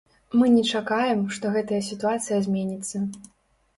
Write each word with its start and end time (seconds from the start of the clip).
Мы 0.39 0.45
не 0.53 0.61
чакаем, 0.77 1.21
што 1.37 1.45
гэтая 1.57 1.81
сітуацыя 1.91 2.43
зменіцца. 2.49 3.07